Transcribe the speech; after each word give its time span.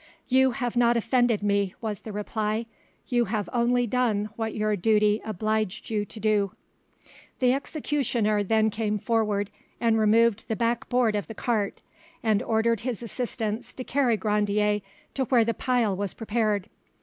"You 0.27 0.53
have 0.53 0.75
not 0.75 0.97
offended 0.97 1.43
me," 1.43 1.75
was 1.79 1.99
the 1.99 2.11
reply; 2.11 2.65
"you 3.07 3.25
have 3.25 3.47
only 3.53 3.85
done 3.85 4.31
what 4.35 4.55
your 4.55 4.75
duty 4.75 5.21
obliged 5.23 5.91
you 5.91 6.05
to 6.05 6.19
do." 6.19 6.53
The 7.37 7.53
executioner 7.53 8.41
then 8.41 8.71
came 8.71 8.97
forward 8.97 9.51
and 9.79 9.99
removed 9.99 10.45
the 10.47 10.55
back 10.55 10.89
board 10.89 11.15
of 11.15 11.27
the 11.27 11.35
cart, 11.35 11.81
and 12.23 12.41
ordered 12.41 12.79
his 12.79 13.03
assistants 13.03 13.75
to 13.75 13.83
carry 13.83 14.17
Grandier 14.17 14.81
to 15.13 15.25
where 15.25 15.45
the 15.45 15.53
pile 15.53 15.95
was 15.95 16.15
prepared. 16.15 16.67